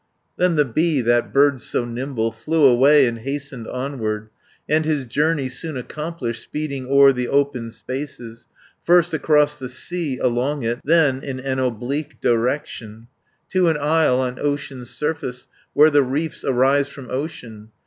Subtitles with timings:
[0.37, 4.29] 360 "Then the bee, that bird so nimble, Flew away, and hastened onward,
[4.67, 8.47] And his journey soon accomplished, Speeding o'er the open spaces,
[8.83, 13.09] First across the sea, along it, Then in an oblique direction,
[13.51, 17.69] To an isle on ocean's surface, Where the reefs arise from ocean.